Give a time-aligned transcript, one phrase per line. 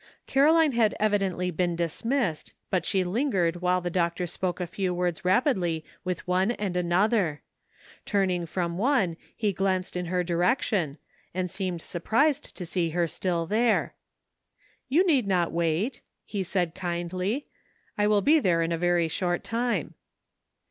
[0.25, 5.23] Caroline had evidently been dismissed, but she lingered while the doctor spoke a few words
[5.23, 7.43] rapidly with one and another.
[8.03, 10.97] Turning from one he glanced in her direction,
[11.35, 13.93] and seemed surprised to see her still there.
[14.89, 17.45] "You need not wait," he said kindly,
[17.95, 19.93] "I will be there in a very short time."